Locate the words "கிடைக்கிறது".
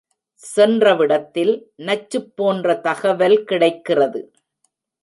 3.43-4.21